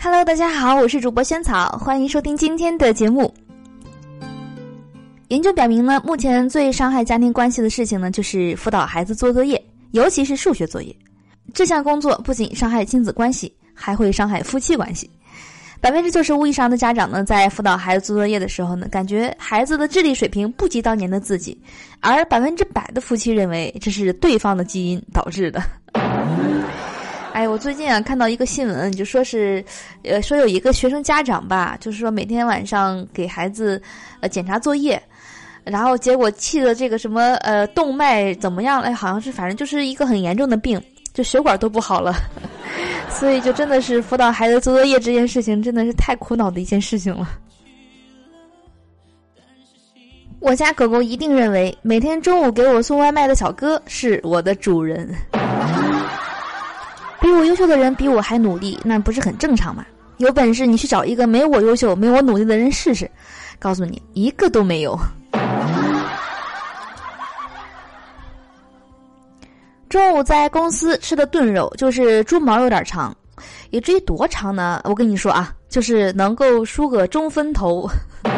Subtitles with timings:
[0.00, 3.32] Hello，大家好，我是主播萱草，欢迎收听今天的节目。
[5.28, 10.94] 研究表明呢，目前最伤害家庭关系的事情呢，就是辅导孩子做作业，尤其是数学作业。
[11.52, 15.10] 这项工作不仅伤害亲子关系，还会伤害夫妻关系。
[15.80, 21.56] 百分之九十五以上的家长呢，在辅导孩子做作业的时候呢，感觉孩子的智力水平不及当年的自己，
[22.00, 25.62] 而百分之百的夫妻认为这是对方的基因导致的。
[27.32, 29.64] 哎，我最近啊看到一个新闻，就说是，
[30.02, 33.80] 呃，说有一个学生家长吧，就是说每天晚上给孩子，
[34.18, 35.00] 呃，检查作业，
[35.62, 38.82] 然后结果气的这个什么呃动脉怎么样？
[38.82, 40.82] 哎，好像是反正就是一个很严重的病，
[41.14, 42.16] 就血管都不好了，
[43.10, 47.28] 所以就真的是辅导孩子做作业这件事情真的是太苦恼的一件事情了。
[50.40, 55.12] 我家狗狗一定认为每天中午给我送外卖的小哥是我的主人。
[57.20, 59.84] 比我优秀的人比我还努力，那不是很正常吗？
[60.18, 63.10] 有本事你去找一个没我优秀、没我努力的人试试，
[63.58, 64.96] 告诉你一个都没有。
[69.88, 73.16] 中午在公司吃的炖肉，就是猪毛有点长，
[73.70, 74.80] 以至于多长呢？
[74.84, 77.88] 我跟你说啊，就是能够梳个中分头。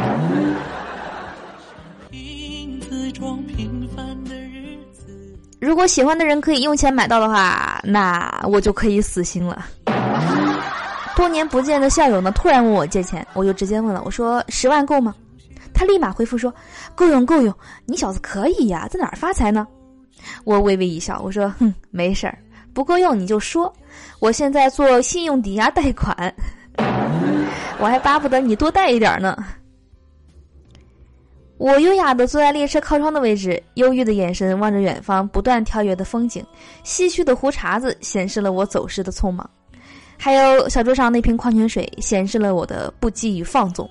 [5.61, 9.67] 如果喜欢的人可以用钱买到的话，那我就可以死心了。
[11.17, 15.15] 多年不见的校友呢，突然问我借钱，我就直接问了，我说十万够吗？
[15.75, 16.55] 他立马回复说
[16.95, 17.53] 够用够用，
[17.87, 19.67] 你小子可以呀，在哪儿发财呢？
[20.45, 22.39] 我微微一笑，我说哼，没事儿，
[22.73, 23.73] 不够用你就说，
[24.19, 26.35] 我现在做信用抵押贷款，
[27.79, 29.37] 我还巴不得你多贷一点呢。
[31.59, 36.43] 我优雅的坐在列车靠窗的位置，忧郁的眼神望着远方不断跳跃的风景，
[36.83, 39.49] 唏嘘的胡茬子显示了我走失的匆忙，
[40.17, 43.87] 还有小桌上那瓶矿泉水显示了我的不羁与放纵，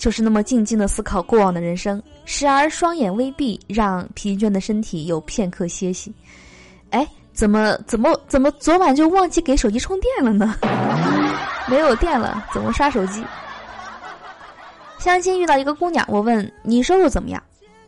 [0.00, 6.10] 就是那么静静的思考过往的人生，时而双眼微闭，让疲倦的身体有片刻歇息。
[6.88, 10.56] 哎，怎么怎么怎么昨晚就忘记给手机充电了呢？
[11.68, 13.22] 没有电了，怎么刷手机？
[14.98, 17.42] 相亲遇到一个姑娘，我问你收入怎么样？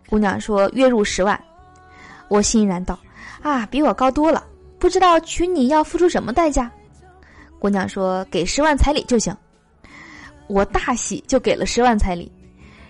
[0.06, 1.42] 姑娘说月入十万。
[2.28, 2.98] 我欣然道
[3.42, 4.44] ：“啊，比我高多了。
[4.78, 6.70] 不知道娶你要付出什么代价？”
[7.58, 9.34] 姑娘说：“给十万彩礼就行。”
[10.52, 12.30] 我大喜，就给了十万彩礼。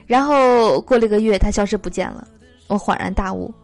[0.05, 2.27] 然后过了一个月，他消失不见了。
[2.67, 3.55] 我恍然大悟，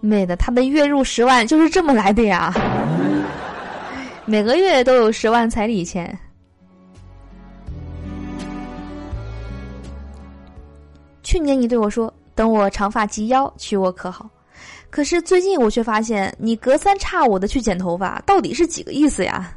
[0.00, 2.52] 妹的，他的月入十万就是这么来的呀！
[4.26, 6.16] 每个月都有十万彩礼钱。
[11.22, 14.28] 去年你对我说：“等我长发及腰娶我可好？”
[14.90, 19.54] 可是最近我却发现你隔三差五的去剪头发，到底是几个意思呀？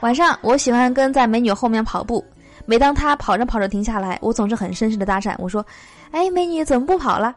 [0.00, 2.24] 晚上我喜欢跟在美女后面跑步，
[2.66, 5.64] 每当她跑着跑着停下来，我总是很绅士的搭讪我说
[6.12, 7.34] ：“哎，美女怎么不跑了？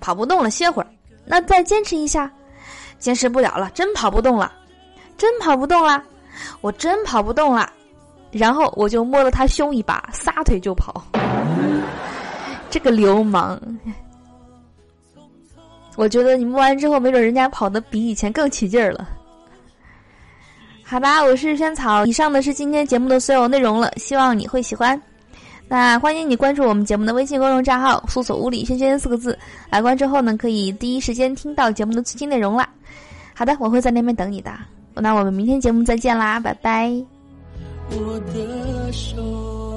[0.00, 0.88] 跑不动了，歇会儿。
[1.24, 2.30] 那再坚持一下，
[2.98, 4.52] 坚持不了了，真跑不动了，
[5.16, 6.02] 真跑不动了，
[6.60, 7.68] 我真跑不动了。”
[8.30, 11.04] 然后我就摸了他胸一把，撒腿就跑。
[12.70, 13.60] 这个流氓！
[15.96, 19.06] 我觉得你摸完之后，没准人家跑的比以前更起劲儿了。
[20.84, 22.04] 好吧，我是萱草。
[22.04, 25.00] 以上的是今天节目的所有内容了，希望你会喜欢。
[25.68, 29.38] 那欢迎你关注我们节目的微信公众账号，搜索“物理萱萱”四个字，
[29.70, 32.68] 来关之后呢，可以第一时间听到节目的最新内容啦。
[33.32, 34.52] 好的，我会在那边等你的。
[34.94, 36.92] 那我们明天节目再见啦，拜拜。
[37.90, 39.71] 我的手。